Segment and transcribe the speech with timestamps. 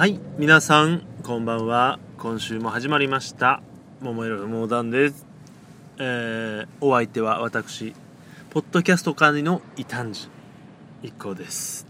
[0.00, 1.98] はい皆さんこんばんは。
[2.16, 3.60] 今週も始まりました。
[4.00, 5.26] 桃色のモーダンです、
[5.98, 7.94] えー、お相手は私
[8.48, 10.28] ポッドキャスト管理の異端児
[11.02, 11.86] 一行です。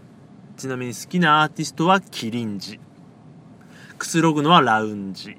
[0.57, 2.81] ちなみに好きなアーティストはキリンジ。
[3.97, 5.37] くつろぐのはラウンジ。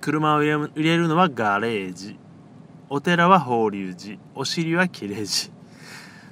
[0.00, 2.18] 車を入れるのはガレージ。
[2.88, 4.18] お寺は法隆寺。
[4.34, 5.52] お尻は切れ字。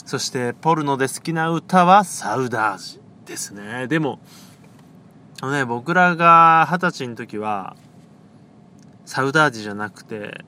[0.06, 3.88] そしてポルノで好きな歌はサウダージですね。
[3.88, 4.20] でも
[5.42, 7.74] あのね僕らが二十歳の時は
[9.04, 10.44] サウダージじゃなくて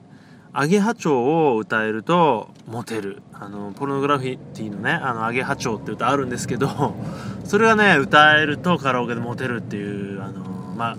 [0.53, 1.15] アゲハチョウ
[1.55, 3.21] を歌えるとモテる。
[3.33, 6.95] あのポルノグラフィティのねあのアゲハチョウって歌あるんですけど
[7.45, 10.45] それがね歌えるとカラオケでモテるっていうあの
[10.77, 10.97] まあ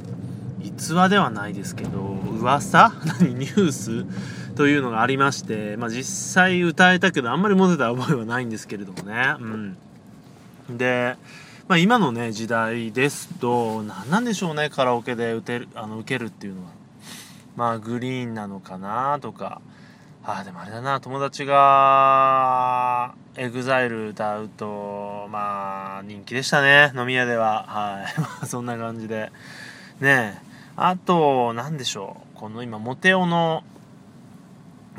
[0.61, 2.91] 逸話ではないですけど噂？
[3.21, 3.33] 何？
[3.35, 4.05] ニュース？
[4.55, 6.03] というのがありまして、まあ、実
[6.33, 9.35] 際歌えたけどあんまりモテた覚えはないんですけれどもね。
[9.39, 10.77] うん。
[10.77, 11.15] で、
[11.67, 16.69] まあ、今のね時代ですと何なんでしょうねカラオケで歌るあの受けるっていうのは。
[17.55, 19.61] まあグリーンなのかなとか。
[20.23, 27.65] ああでもあれだな友達がエグザイル歌うとまあ人気でしたね飲み屋では。
[27.67, 28.05] は
[28.43, 28.45] い。
[28.45, 29.31] そんな感じで。
[29.99, 30.41] ねえ。
[30.75, 32.37] あと何でしょう。
[32.37, 33.63] この今モテオの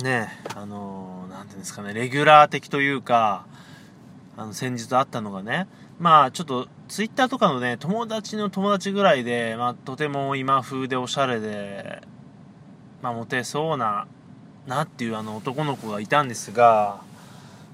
[0.02, 3.46] ねあの何ていうんですかねレギュラー的というか
[4.36, 12.02] あの先日あったのがねまあちょっとツイッターとかのね友達の友達ぐらいで、まあ、とても今風でおしゃれで、
[13.02, 14.06] まあ、モテそうな
[14.66, 17.00] なっていうあの男の子がいたんですが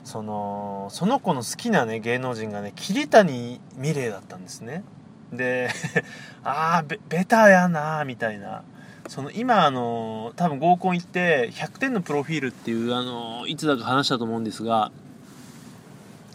[0.04, 4.84] そのその子の好きなね芸能人がね桐谷美玲だったんですね。
[5.32, 5.70] で
[6.44, 8.62] ああベタやなみたいな。
[9.08, 14.92] その今あの多分合コン行って100点のプロフィールっていうあのいつだか話したと思うんですが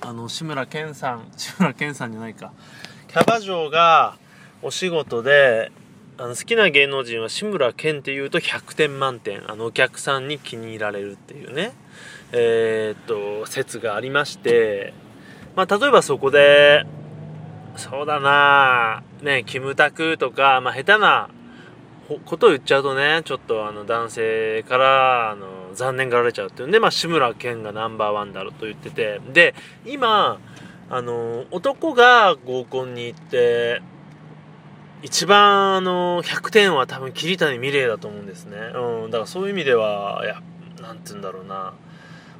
[0.01, 2.51] あの志村けんさん 志村けんさんじゃないか。
[3.07, 4.17] キャバ嬢が
[4.61, 5.71] お仕事で
[6.17, 9.49] あの好きな芸能人は志村けんっていうと100点満点。
[9.49, 11.73] あのお客さんに気に入られるっていうね。
[12.31, 14.93] えー、っと説がありまして。
[15.55, 16.85] まあ例えばそこで
[17.77, 21.29] そうだなねキムタクとか、まあ、下手な
[22.25, 29.21] ことを言っちゃうとねちょっとあの男性からあの残念がられちゃうっていうんで、まあ、志村けんがナンバーワンだろうと言ってて。
[29.31, 29.55] で
[29.85, 30.39] 今
[30.89, 33.81] あの男が合コンに行って
[35.03, 40.41] 一番あの100点は多分桐谷美玲だと思うんですね、うん、だからそういう意味ではいや
[40.81, 41.73] なんて言うんだろうな。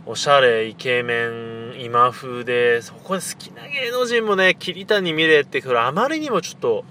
[0.09, 6.85] おしゃれイケメン今風でそこで好きな芸能人もね桐谷美玲ってこれあまりにもちょっと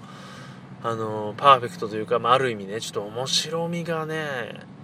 [0.83, 4.76] あのパーフェクトというか、まあ、ある意味ねちょっと面白みがね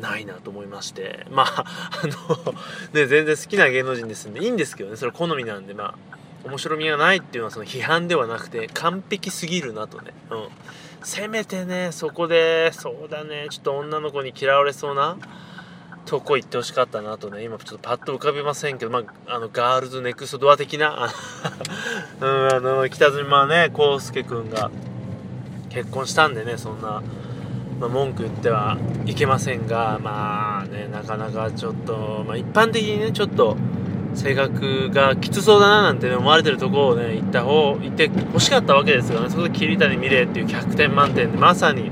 [0.00, 1.26] ないなと思いまして。
[1.30, 1.64] まあ
[2.02, 2.54] あの
[2.92, 4.96] ね全然好きな芸能人ですんでいいんですけどね。
[4.96, 10.12] それ好みなんでまあ面白みがないっていうのはその批判ではなくて完璧すぎるなとね。
[10.30, 10.48] うん。
[11.02, 15.16] せめてねそこでそうだねちょっと女の子に嫌われそうな
[16.04, 17.44] とこ行ってほしかったなとね。
[17.44, 21.10] 今ちょっとパッと浮かびませんけど、まあ、あのガールズネクストドア的な
[22.20, 24.70] うん、あの北島ね康介君が
[25.68, 27.02] 結婚したんでねそんな、
[27.80, 33.56] まあ、文句言ってはいけませんがまあねなかなかちょっと、まあ、一般的にねちょっと
[34.14, 39.28] 性格がきつそうだななんて、ね、思われてるところをね行った方行ってほしかったわけですよね。
[39.28, 41.90] そこで桐谷美玲っていう100点満点でまさに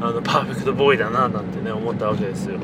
[0.00, 2.58] あのパーフェクトボーイだななんてね思ったわけですよ。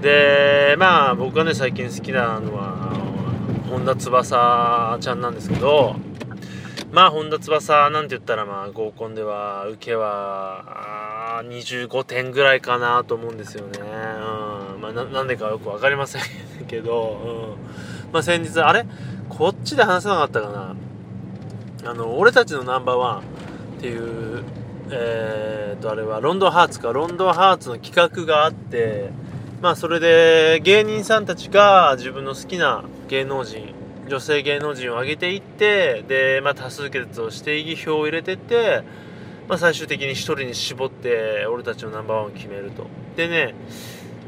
[0.00, 2.94] でまあ僕がね最近好きなのは
[3.68, 5.96] 本田翼ちゃんなんですけど
[6.92, 10.64] まあ本田翼なんて言ったらまあ合コンでは受けは
[11.42, 14.80] 25点ぐらいかなと思うんですよね、うん。
[14.80, 16.22] まあ、なんでかよく分かりません
[16.68, 17.56] けど、
[18.06, 18.12] うん。
[18.12, 18.86] まあ、先日あれ？
[19.28, 20.48] こっちで話せなかったか
[21.84, 21.90] な？
[21.90, 23.22] あの俺たちのナンバーワンっ
[23.80, 24.42] ていう
[24.90, 26.92] えー、とあれはロンドンハーツか。
[26.92, 29.10] ロンドンハーツの企画があって
[29.60, 33.74] まあそれで芸人さんたちが自分の好きな芸能人
[34.08, 38.84] 女性芸能人を上げていってで、まあ、多数決をして意義票を入れてって、
[39.48, 42.86] まあ、最終的に1人に絞って俺たちのナンバーワンを決めると。
[43.16, 43.54] でね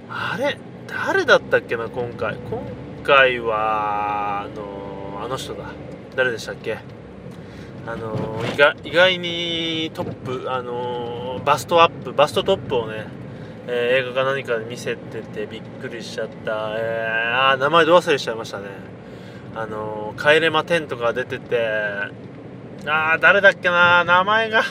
[0.08, 0.56] あれ
[0.86, 2.36] 誰だったっけな今回。
[2.36, 2.62] 今
[3.02, 5.66] 回はあのあの人だ。
[6.14, 6.78] 誰でしたっけ？
[7.86, 8.42] あの
[8.84, 13.06] 意外にトップあのバストアップバストトップをね、
[13.66, 18.66] えー、映画か何かで見せててびっくりしちゃった、えー、あ名前ど忘れしちゃいましたね。
[19.54, 21.66] あの帰れま10とか出てて
[22.86, 24.62] あー誰だっけな名前が。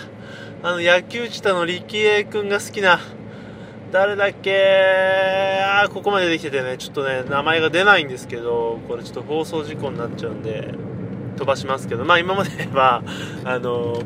[0.64, 3.00] あの野球自体の力恵君が好きな
[3.92, 6.78] 誰だっけあここまでできててね。
[6.78, 10.74] ちょっとね名前が出ないんですけどこれちょっと放送事故になっちゃうんで
[11.38, 12.04] 飛ばしますけど。
[12.06, 13.04] まあ今までは
[13.46, 14.00] あの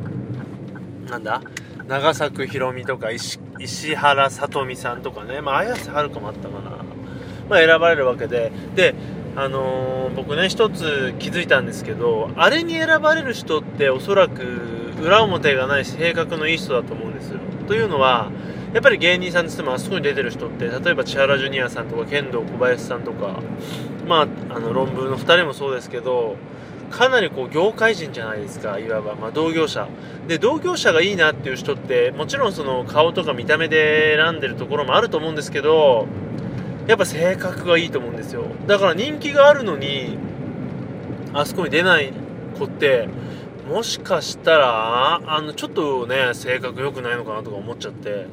[1.10, 1.42] なんだ？
[1.88, 6.70] 長作ひろみとか石石原さとみさんとかね、まあ、綾瀬はるかもあったかな、
[7.50, 8.52] まあ、選ばれるわけで。
[8.76, 8.94] で
[9.36, 17.40] あのー、僕ね一つ気づいたんですけどあれに選ばれる人っておそらく裏表がないし性格のいい人だと思うんですよ。
[17.68, 18.30] というのは
[18.74, 23.42] やっぱり芸人さんとしてもあそこに出てる人って例えば千原ジュニアさんとか剣道小林さんとか
[24.08, 26.36] まああの論文の2人もそうですけど
[26.90, 29.88] かなりこう業界人じゃないですかいわば、まあ、同業者。
[30.28, 36.08] で同業者がいいなっていう人ってもちろんその顔とか見た目で選んでるところもあると思うんですけど
[36.88, 38.46] やっぱ性格がいいと思うんですよ。
[38.68, 40.18] だから人気があるのに
[41.34, 42.12] あそこに出ない
[42.58, 43.08] 子って
[43.70, 48.26] もしかしたらあのちょっとね性格良くないのかなとか思っちゃって。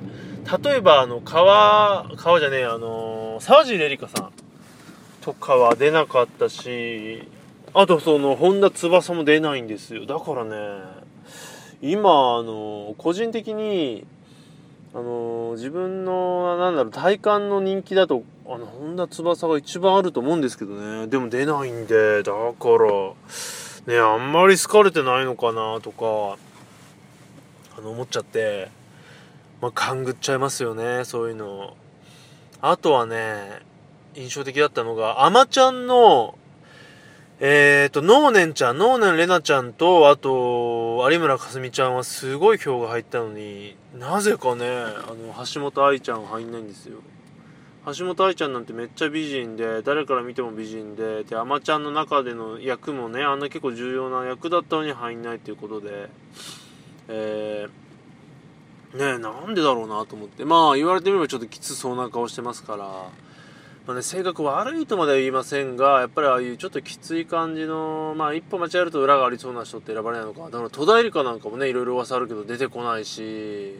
[0.62, 4.33] 例えばあの川川じゃねえあの沢尻エリカさん
[5.21, 7.29] とかは出なかったし
[7.75, 10.06] あとその本田翼も出ないんですよ。
[10.06, 10.56] だからね
[11.83, 14.06] 今あの個人的に
[14.95, 22.69] あの自分のなんだろう体感の人気だとあの本田翼が一番あると思うんですけどねでも出ないんでだか
[23.87, 26.39] らねあんまり好かれてないのかなとか
[27.77, 28.71] あの思っちゃって
[29.61, 31.77] まあ勘ぐっちゃいますよねそういうの
[32.62, 33.61] あとはね
[34.15, 36.39] 印象的だったのがあまちゃんの
[37.41, 46.99] えっ、ー、と、ノーネンちゃん、ノーネンレナちゃんと、あと、有村架純ちゃんはすごい票が入ったのに、なぜかね、あの、橋本愛ちゃん入んないんですよ。
[47.96, 56.08] 橋本愛ちゃんなんてめっちゃ美人で、誰から見ても美人で、で、アマちゃんの中での役もね、あんな結構重要な役だったのに入んないっていうことで、
[57.08, 60.44] えー、ねなんでだろうなと思って。
[60.44, 62.85] まあ、言われてみればちょっときつそうな顔してますから、
[63.87, 70.43] まあね、性格悪いとまでは言いませんが、やっぱりああいうちょっときつい感じの、まあ一歩間違えると裏がありそうな人って選ばれないのか。
[70.50, 73.76] だから戸田恵梨香なんかもね、いろいろ噂あるけど出てこないし、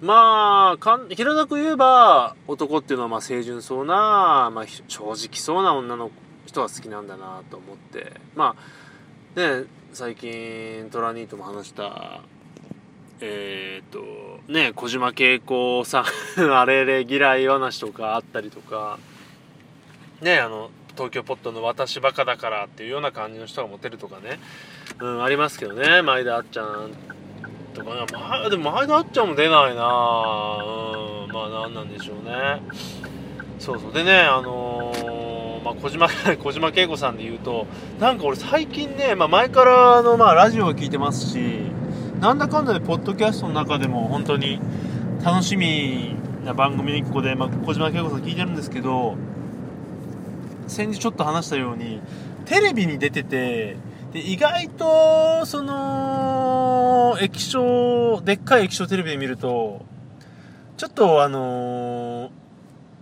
[0.00, 6.10] まあ、かん平たく言えば、男っていうのはまあ清純そうな、まあ正直そうな女の
[6.46, 8.54] 人が好きなんだなと思って、ま
[9.36, 12.20] あ、ね、最近トラニーとも話した、
[13.20, 14.00] えっ、と
[14.46, 16.04] ね小島慶子さん
[16.54, 18.98] あれれ嫌い話とかあったりとか。
[20.20, 24.40] ねあの東京ポットの「私バカだから」っていうような感じの人がモテるとかね、
[24.98, 27.17] うん、ありますけどね前田あっちゃん。
[27.78, 31.32] とかね、ま、でも前田あっちゃんも出ないなうん。
[31.32, 32.62] まあ何なんでしょうね。
[33.58, 33.92] そうそう。
[33.92, 36.08] でねあのー、まあ、小島
[36.42, 37.66] 小島慶子さんで言うと
[38.00, 41.38] なんか俺最近ね、まあ、前からの、まあ、ラジオを聞いてますし
[42.20, 44.60] なんだかんだでポッドキャストの中でも本当に
[45.24, 49.16] 楽しみな番組の1個で、まあ、小島慶子さん聞いてるんですけど
[50.66, 52.00] 先日ちょっと話したように
[52.44, 53.76] テレビに出てて
[54.12, 59.84] で意外とその液晶でっかい液晶テレビで見ると
[60.78, 62.30] ちょっとあの、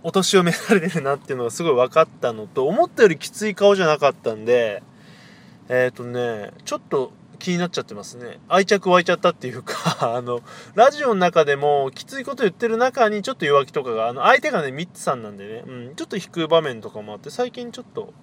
[0.01, 4.81] お年を召されてるなっていうのがすごい分かったのと思ったよりきつい顔じゃなかったんで
[5.69, 8.39] えっ、ー、とねちょっと気になっちゃってますね。
[8.47, 9.75] 愛着湧いちゃったっていうか
[10.15, 10.41] あの、
[10.75, 18.13] ラジオの中でもきついこと言ってる中にちょっと弱気とかが、あの、相手がね、ミッツさんなんでね、うん、ちょっと引く場面とかもあって、最近ちょっと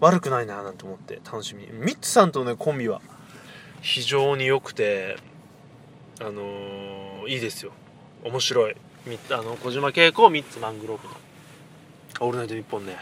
[0.00, 1.72] 悪くないななんて思って楽しみに。
[1.72, 3.00] ミッツさんとね、コンビは
[3.80, 5.16] 非常に良くて、
[6.20, 7.72] あのー、いいですよ。
[8.24, 8.76] 面白い。
[9.30, 11.14] あの、小島慶子、ミッツマングローブの。
[12.20, 12.96] オールナイトニッポンね。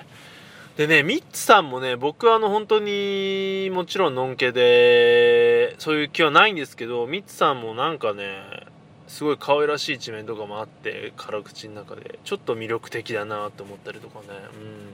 [0.77, 8.67] でね、ミッツさんもね、僕はあの本当にもちろんのんけで、そういう気はないんですけど、ミッツさんもなんかね、
[9.07, 14.27] すごい可愛らしい一面とかもあって、辛口の中で、ちょっと魅力的だなと思ったりとかね、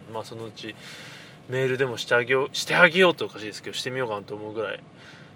[0.09, 0.75] うん、まあそのうち
[1.49, 4.81] メールでもしてあげよう、してあげようとおかしいですけど、してみようかなと思うぐらい、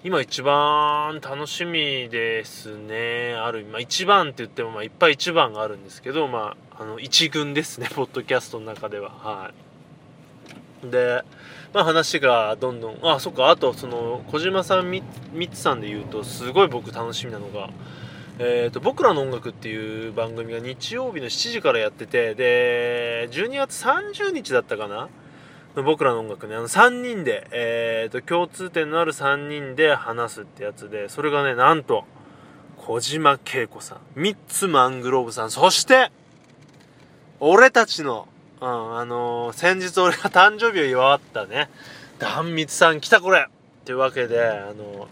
[0.04, 3.34] 今一番楽しみですね。
[3.34, 9.10] ある、まあ一番って言っても、まあいっぱい一番があるんですけど、まあ、あの、一軍ですね、ポッドキャストの中では。
[9.10, 9.52] は
[10.84, 10.90] い。
[10.90, 11.22] で、
[11.72, 15.02] まあ話がどんどん、あ、そっか、あとその、小島さん、み
[15.32, 17.70] みつさんで言うと、すごい僕楽しみなのが、
[18.38, 25.08] えーと、僕らの音楽っていう番組が日曜日の7時からやってて、で、12月30日だったかな
[25.74, 32.04] 僕らの音楽ね、あの3人で、えーと、共通点のある3人で話すってやつで、それがね、なんと、
[32.76, 36.10] 小島恵子さん、ミッツマングローブさん、そして、
[37.40, 38.28] 俺たちの
[38.62, 41.68] うん、あのー、先日俺が誕生日を祝ったね、
[42.20, 45.06] 壇蜜さん来たこれっていうわけで、あのー、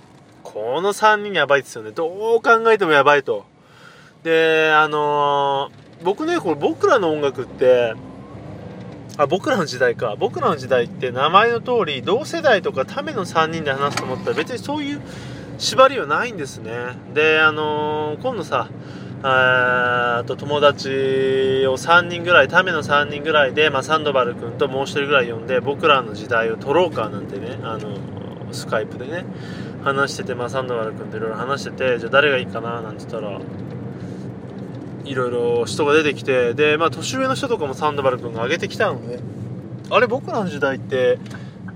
[0.44, 1.90] この3人やばいですよね。
[1.90, 3.44] どう考えてもやばいと。
[4.22, 7.94] で、あのー、僕ね、これ僕らの音楽って、
[9.24, 10.16] あ、僕らの時代か。
[10.18, 15.00] 僕らの時代って名前の通り、同世代とかための3人で話すと思ったら別にそういう
[15.60, 16.72] 縛りはないんですね
[17.12, 18.68] であのー、今度さ
[19.22, 27.94] あと友達を3人ぐらいための3人ぐらいで、まあ、サンドバル君ともう1人ぐらい呼んで僕らの時代を撮ろうかなんてねあの
[28.52, 29.26] スカイプでね
[29.84, 33.38] 話してて、まあ、サンドバル君といろいろ話しててじゃあ誰がいいかななんて言ったら
[35.04, 39.20] いろいろ人が出てきてで、まあ、年上の人とかもサンドバル君が上げてきたので
[39.90, 41.18] あれ僕らの時代って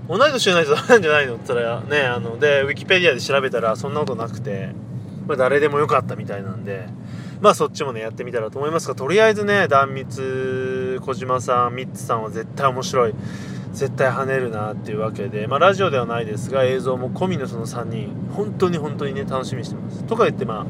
[0.08, 4.70] 同い年じゃないとダメなんじゃないのって言ったらねあのでウィキペディアで調べたらそんなことなくて、
[5.26, 6.86] まあ、誰でもよかったみたいなんで
[7.40, 13.14] まあそっちもねやってみたらと思いますがとりあえずね壇蜜小島さんミッツさんは絶対面白い。
[13.74, 20.04] 絶対跳ねるなっていうわけでまあラジオではないですが映像も込みのその3人本当に本当にね楽しみにしてます。
[20.04, 20.64] とか言ってま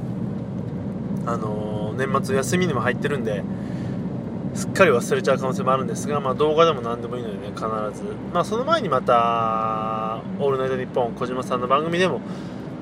[1.27, 3.43] ああのー、年末休みにも入ってるんで
[4.55, 12.21] すっかり忘れちゃう可能性もあるんですが、まあ、動画でも何でもいいのでね必ず、まあ、その前にまた「オールナイトニッポン」小島さんの番組でも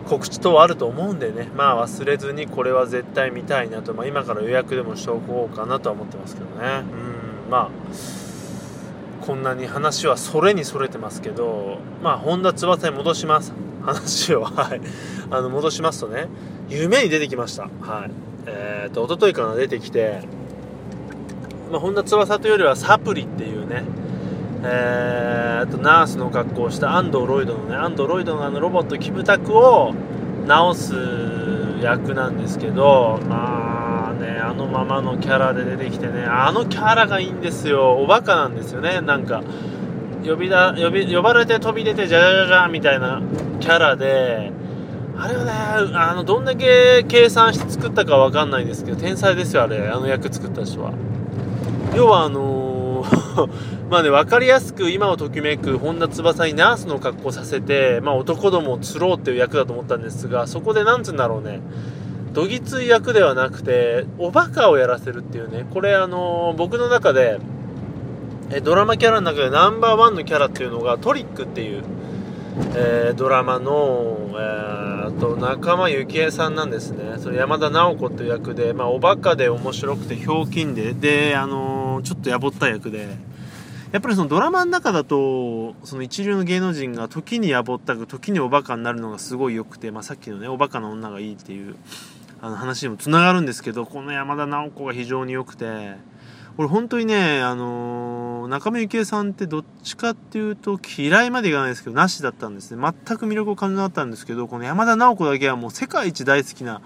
[0.07, 1.49] 告知等あると思うんでね。
[1.57, 6.83] まあ忘れずにこれは絶対見たいなと、まあ、今から予約でもしておこうかなとは思ってますけどね。
[7.47, 7.69] うんまあ
[9.25, 13.53] こんなに話はそれにそれてますけどまあ本田翼に戻します。
[13.85, 14.81] 話をはい。
[15.31, 16.27] あの戻しますとね
[16.69, 17.63] 夢に出てきました。
[17.81, 18.32] はい。
[18.47, 20.21] えーと、と一昨日から出てきて
[21.73, 23.83] まあ、本田翼というよりはサプリっていうね、
[24.63, 29.95] えー、とナースの格好をした安藤ロイドのね安藤ロイドのあのロボットキムタクを
[30.47, 30.95] 直す
[31.81, 37.95] 役なんですけどまあねあのままのキャラで出てきてねあのキャラがいいんですよ。
[37.95, 39.01] おバカなんですよね。
[39.01, 39.43] なんか
[40.27, 43.23] 呼びだ呼び呼ばれて飛び出てじゃじゃじゃじゃみたいな
[43.61, 44.53] キャラで
[45.23, 49.89] あれはねあのどんだけ計算して作ったかわかんないんですけど天才ですよあれ。
[49.89, 50.93] あの役作った人は。
[51.95, 53.49] 要はあのー、
[53.89, 61.61] まあね分かりやすく今をときめく本田翼にナースの格好させて、まあ、男どもを釣ろうっていう役だと思ったんですがそこでなんつうんだろうね。
[62.33, 65.67] どぎつい役ではなくておバカをやらせるっていうね。
[65.73, 67.39] これあのー、僕の中で
[68.51, 71.85] えドラマキャラの中でナンバーワンのキャラっていうのがトリックっていう。
[72.75, 77.19] えー、ドラマの、えー、と仲間由紀恵さんなんですね。
[77.19, 83.09] それ山田直子という役で、まあ、おバカで面白くてひょうきんでで、あのー、ちょっとやぼった役で。
[83.93, 91.77] やっぱりそのドラマの中だとその一流の芸能人が時にやぼったく時におバカになるのがすごい良くて、まあ、さっきのねおバカな女がいいっていう
[92.41, 95.97] あの話にもつながるんですけどこの山田直子が非常に良くて
[96.59, 102.93] 俺本当にねあのー中村幸恵さんってどっちかっていうと嫌いまでいかないですけどなしだったんですね。
[103.07, 106.83] 全く魅力を感じなかったんですけどこの山田直子だけはもう世界一大好きな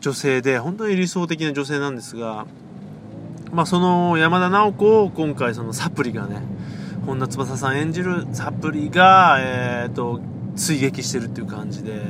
[0.00, 2.46] 女性で本当に理想的な女性なんですが
[3.52, 6.42] まあその山田直子を今回そのサプリがね
[7.04, 10.20] 本田翼さん演じるサプリがえっ、ー、と
[10.54, 12.00] 追撃してるっていう感じで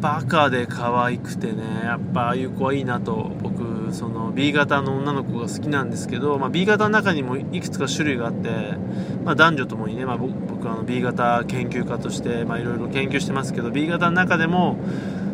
[0.00, 8.48] バカで可愛くてねやっぱああいう子はいいなと僕その B 型の女の子が好きなんですけど、まあ、B 型の中にもいくつか種類があって、
[9.24, 14.78] まあ、男女ともにね、まあ、僕あの B 型研究家としていろいろ研究してますけど B 型の中でも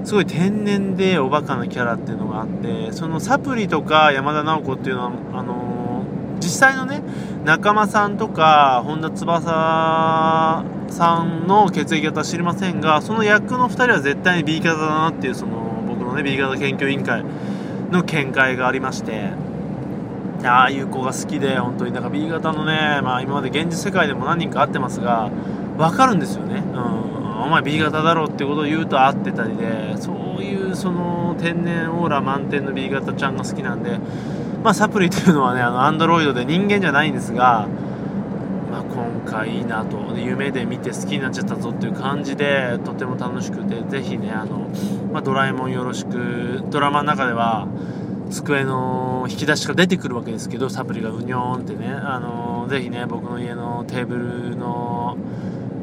[0.04, 6.04] すごい天然でおバカなキャラっていうのがあってそのサプリとか山田直子っていうのはあの、
[6.40, 7.02] 実際のね
[7.44, 10.64] 仲間さんとか本田翼
[10.94, 17.24] さんの血液型は知りませんがその役の2人は絶対に B 型だなっていうその僕のね B 型研究委員会
[17.90, 19.30] の見解がありまして
[20.44, 25.30] ああいう子が好きで本当になんか B 型のね、まあ、今まで現実世界でも何人か会ってますが
[25.76, 33.98] 分かるんですよね、うん、お前 B 型だろってことを言うと合ってたりでそういうその天然オーラ満点の B 型ちゃんが好きなんで
[34.64, 37.68] まあ、サプリというのはね、あの、アンドロイドで人間じゃないんですが、
[38.94, 44.70] 今回いいなと、夢で見て好きになっちゃったぞっていう感じで、とても楽しくて、ぜひね、あの、
[45.12, 47.66] まあ、ドラえもんよろしく、ドラマの中では、
[48.30, 55.16] 机の引き出しが出てくるわけですけど、サプリがうにょーんってね、あの、ぜひね、僕の家のテーブルの、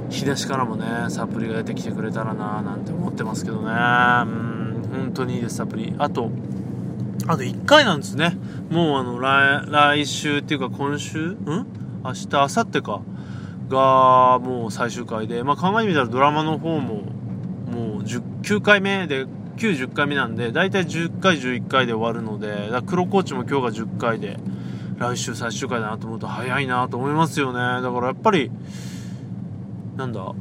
[0.09, 3.63] 引き出しからもね、サプリが出てきてくれたらななんて思ってますけどね。
[3.63, 5.95] うん、本当にいいです、サプリ。
[5.97, 6.31] あと、
[7.27, 8.37] あと1回なんですね。
[8.69, 11.29] もうあの来、来週っていうか今週？
[11.29, 11.65] ん？
[12.03, 13.01] 明日、明後日か。
[13.71, 17.01] が、もう最終回で、まあ考えてみたらドラマの方も、
[17.71, 19.25] もう、9回目で、
[19.57, 24.37] 90回目なんで、だいたい10回、11回で終わるので、だ黒コーチも今日が10回で、
[24.97, 27.81] 来週最終回だなと思うと早いなと思いますよね。
[27.81, 28.51] だからやっぱり、
[29.97, 30.31] なんだ、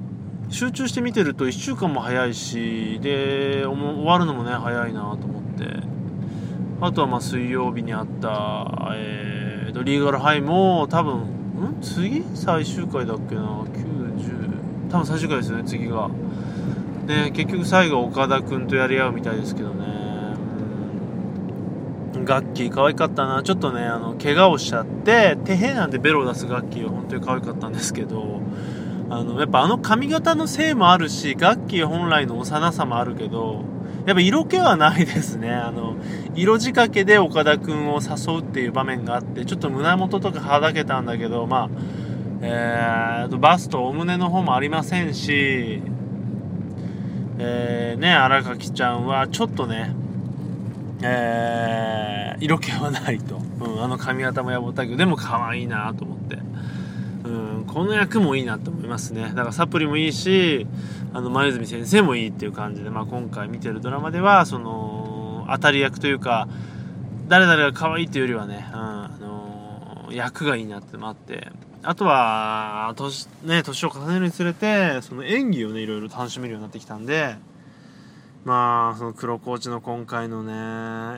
[0.50, 5.80] 集中して見てると1週間も早いし、で、終わるのもね、早いなと思って。
[6.80, 16.08] あとはまあ水曜日にあった、えー、リーガルハイも多分ん次最終回だっけな？90多分最終回ですよね次が。
[17.06, 20.00] ね結局最後岡田君とやり合うみたいですけどね。
[22.24, 23.42] ガッキー可愛かったな。
[23.42, 28.40] ちょっとねあの怪我をしちゃって手へなんでベロを出すガッキーは本当に可愛かったんですけど
[29.10, 33.64] あのやっぱあの髪型のせいもあるしガッキー本来の幼さもあるけど
[34.06, 35.52] やっぱ色気はないですね。
[35.52, 35.96] あの
[36.34, 41.70] 色仕掛けで岡田君を誘うっていう場面があってちょっと胸元とかはだけたんだけどまあ
[42.42, 45.82] えー、バストお胸の方もありませんし
[47.38, 49.94] えー、ね荒垣ちゃんはちょっとね
[51.02, 56.38] えー、色気はないと、うん、あの髪型もやぼったけどでも可愛いなと思って、
[57.66, 59.22] この役もいいなと思いますね。
[59.22, 60.66] だからサプリもいいし
[61.12, 66.48] あの前泉先生もいいっていう感じで、まあ、今回見てるドラマではその当たり役というか
[67.28, 71.48] 誰々が可愛いというよりはね、うんあのー、役がいいなってのもあって
[71.82, 77.36] あとは年,、ね、年を重ねるにつれてその演技をねいろいろ楽しめるようになってきたんで
[78.42, 80.52] まあその黒コーチの今回のね、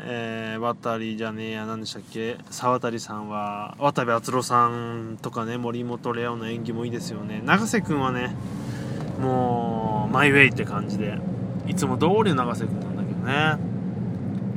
[0.07, 2.37] えー、渡りじゃねえや何でしたっけ？
[2.51, 7.41] 沢渡さんは渡部篤郎さんとかね森本レオの演技もいいですよね。
[7.45, 8.35] 永瀬君はね
[9.21, 11.17] もうマイウェイって感じで
[11.69, 13.57] いつも通りの永瀬君なんだけどね。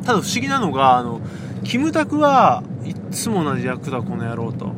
[0.04, 1.22] ただ不思議なのがあの
[1.64, 4.74] キムタクはいつも同じ役だこの野郎と。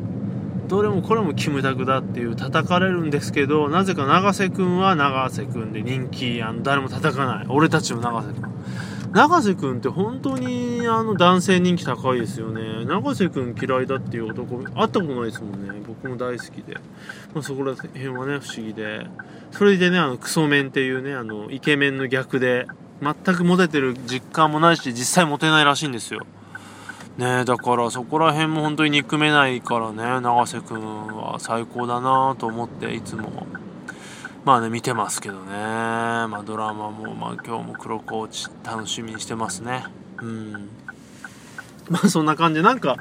[0.68, 7.46] どれもこれもキムタクだっていう叩かれるんですけどなぜか永瀬君は永瀬君で人気あの誰も叩かない。
[7.48, 8.48] 俺たちの永瀬君。
[9.12, 12.84] 永瀬君って本当にあの男性人気高いですよね。
[12.84, 15.80] 永瀬君嫌いだっていう男会ったことないですもんね。
[15.86, 16.74] 僕も大好きで、
[17.34, 19.06] まあ、そこら辺はね不思議で。
[19.50, 22.66] それでねあのクソメンっていうねあのイケメンの逆で
[23.00, 26.26] 全くモテてる実感もないし実際モテないらしいんですよ。
[27.18, 33.46] ねだからそこら辺も本当に憎めないからね永瀬君は最高だなと思っていつも。
[34.44, 35.50] まあね見てますけどね。
[35.50, 39.84] まあドラマもまあ今日も黒コーチ楽しみにしてますね。
[40.22, 40.70] うん。
[41.90, 42.62] まあそんな感じ。
[42.62, 42.96] なんか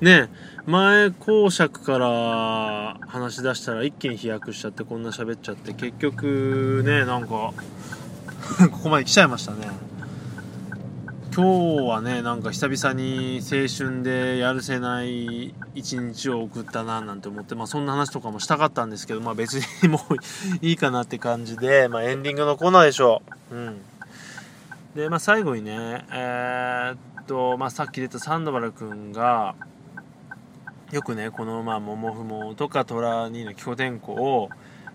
[0.00, 0.28] ね
[0.66, 7.28] 前公爵から話し出したら一気に飛躍しちゃってこんな喋っちゃって結局ねなんか
[8.70, 9.91] ここまで来ちゃいましたね。
[11.34, 20.16] 今日はねなんか久々に青春でやるせない一日を送ったななんて思って、まあ、そんな話とかもしたかったんですけど、まあ、別にもう
[20.60, 23.54] いいかなって感じで、まあ、エンディングのコーナーでしょう。
[23.54, 23.80] うん
[24.94, 29.54] で、まあ、最後にね、えー、っと、まあ、さっき出たサンドバル君が
[30.90, 34.50] よくねこの、まあ、モモフモとかトラニーの気候天候を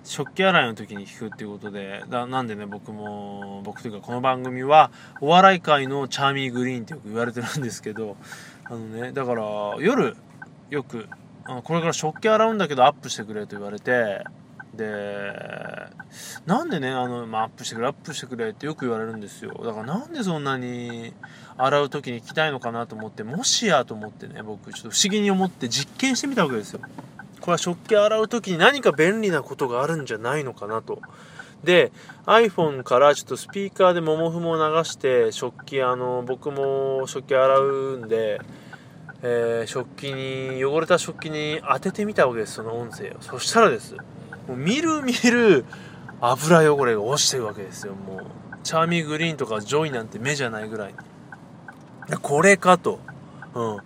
[0.08, 4.90] 食器洗いの時に聞くっていうことでだなんでね僕も僕というかこの番組は
[5.20, 8.16] お笑い界のチャーミーグリーンってよく言われてるんですけど
[8.64, 9.44] あのねだから
[9.80, 10.16] 夜
[10.70, 11.10] よく
[11.44, 14.24] あこれから食器洗うんだけどアップしてくれと言われて
[14.74, 15.34] で
[16.46, 19.60] なんでねあの、まあ、アップしてくれアップしてくれってよく言われるんですよ。
[19.66, 21.14] だからなんでそんなに
[21.58, 26.80] 洗う時に聞きたいのかなと思ってもしやと思ってね僕ちょっと不思議に思って実験してみたわけですよ。
[27.42, 31.02] これは食器洗う時に何か便利なことがあるんじゃないのかなと。
[31.64, 31.92] で
[32.26, 38.40] iPhone からちょっとスピーカーでモモフモを流して食器あの僕も食器洗うんで、
[39.24, 43.22] えー、食器に汚れた食器に当ててみたわけですその音声を。
[43.22, 43.96] そしたらです
[44.48, 45.66] もう見る見る
[46.22, 47.94] 油汚れが落ちてるわけですよ。
[47.94, 48.26] もう
[48.64, 50.96] チャーミーグリーンとかジョイなんて目じゃないぐらい。
[52.22, 53.00] これかと。
[53.54, 53.80] うん。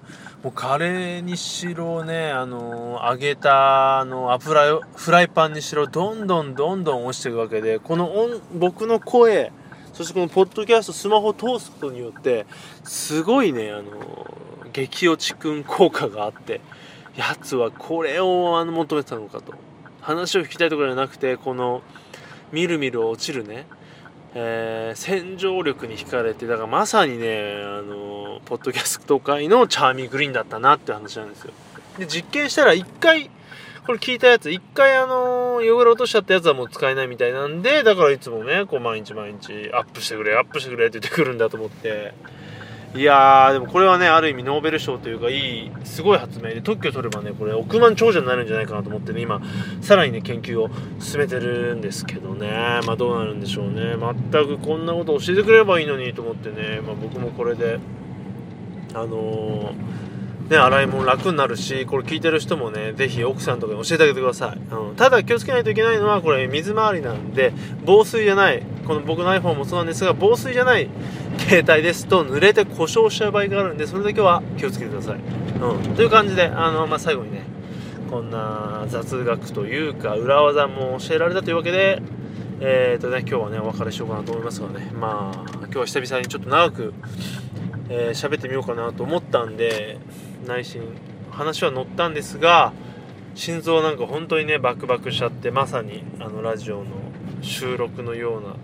[0.44, 9.52] もうカレーにしろね、あの、揚げた、あの、油、フライパンにしろ、どんどんどんどん落ちていくわけで、この音、僕の声、
[9.94, 12.48] そしてこのポッドキャスト、スマホを通すことによって、
[12.84, 14.26] すごいね、あの、
[14.74, 16.62] 激落ちくん効果があって、
[17.16, 19.54] やつはこれをあの求めてたのかと。
[20.02, 21.84] 話を聞きたいところじゃなくて、この、
[22.52, 23.68] みるみる落ちるね、
[24.34, 31.54] えー、洗浄力に惹かれてだからまさにねあのポッドキャスト界のチャーミーグリーンだったなって話なんですよ。
[31.98, 33.30] で実験したら1回
[33.86, 42.14] これ聞いたやつ1回あの汚れ落としちゃったやつはもう使えないみたいなんでだからいつもねこう毎日毎日アップしてくれアップしてくれって言ってくるんだと思って。
[42.94, 49.42] いやーでもこれはねある意味ノーベル賞というかいいすごい発明で特許取ればねこれ億万長者になるんじゃないかなと思ってね今
[49.82, 52.82] さらにね研究を進めてるんですけどね。
[52.86, 53.96] まあどうなるんでしょうね。
[54.32, 57.80] 全くこんなこと教えてくれればいいのにと思ってね、まあ、僕もこれで
[58.94, 60.11] あのー
[60.52, 67.54] ね、洗い物楽になるしこれ聞いてる人もね是非奥さんとかに教えてあげてください、うん、ただ気をつけないといけないのはこれ水回りなんで
[67.86, 70.90] 防水じゃないこの僕の iPhone もそうなんですが防水じゃない
[71.48, 72.06] 携帯です。
[72.06, 75.20] と濡れて故障しちゃう場合があるんでそれだけは気をつけてください、
[75.62, 77.44] うん、という感じであの、まあ、最後にね
[78.10, 82.02] こんな雑学というか裏技も教えられたというわけで、
[82.60, 84.92] えーとね今日はねお別れしようかなと思いますがね。
[84.94, 86.94] まあ今日は久々にちょっと長く
[87.94, 89.98] えー、喋ってみようかなと思ったんで
[90.48, 90.82] 内心
[91.30, 92.72] 話は乗ったんですが
[93.36, 96.86] 心臓なんか本当にねバクバクしちゃってまさにあのラジオの
[97.42, 98.56] 収録のような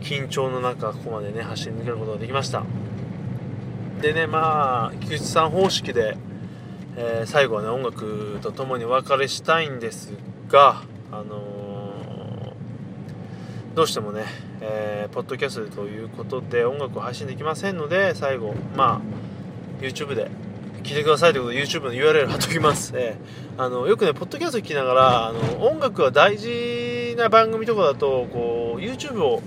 [0.00, 2.64] 緊張の中ここまでね走り抜けることができました。
[4.00, 6.16] でねまあ菊池さん方式で、
[6.96, 10.14] えー、最後はね音楽とともにお別れしたいんです
[10.48, 11.42] があの、
[13.74, 14.24] どうしてもね
[14.62, 20.30] えー、ポッドキャストということで音楽を配信できませんので最後まあ YouTube で
[20.82, 29.42] 聞いてくださいということで YouTube の URL 貼っときます、えー、あのよくねポッドキャスト聞きながらあの音楽が大事な番組とかだとこう YouTube を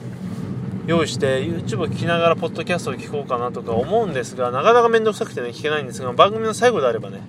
[0.88, 7.22] 用意して YouTube を聞きながらポッドキャストを聞こうかなとか思うんですがなかなか面倒くさくてね聞けないんですが番組の最後であればね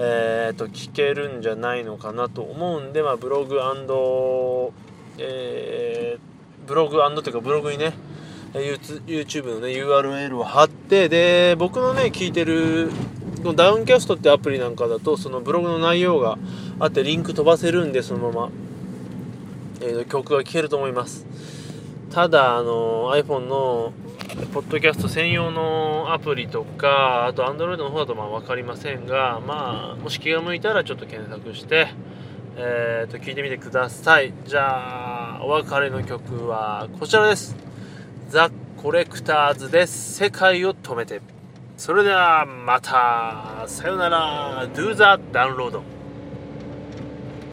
[0.00, 3.60] えーと、聞けるんじゃないのかなと思うんで、まあ、ブログ
[5.18, 7.94] えーブログというかブログにね
[8.52, 12.90] YouTube のね URL を貼ってで僕のね聞いてる
[13.38, 16.38] このダウンキャストってアプリなんかだとそのブログの内容が
[16.78, 18.50] あってリンク飛ばせるんでそのまま、
[19.80, 21.26] えー、曲が聴けると思います。
[22.10, 23.92] ただあの iPhone の
[24.52, 31.88] ポッドキャスト専用のアプリとかあと Android の方だとまあ分かりませんがまあもし気が向いたらちょっと検索して
[32.60, 34.34] えー、と聞いてみてください。
[34.44, 37.54] じゃあお別れの曲はこちらです。
[38.30, 38.50] ザ・
[38.82, 41.20] コレクターズで世界を止めて。
[41.76, 43.62] それではまた。
[43.68, 44.66] さよなら。
[44.74, 45.80] Do the download